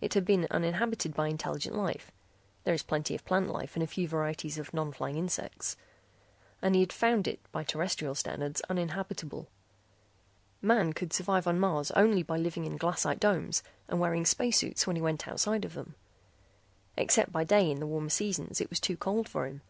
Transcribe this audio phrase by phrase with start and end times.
[0.00, 2.12] It had been uninhabited by intelligent life
[2.62, 5.76] (there is plenty of plant life and a few varieties of non flying insects)
[6.62, 9.48] and he had found it by terrestrial standards uninhabitable.
[10.62, 14.86] Man could survive on Mars only by living inside glassite domes and wearing space suits
[14.86, 15.96] when he went outside of them.
[16.96, 19.62] Except by day in the warmer seasons it was too cold for him.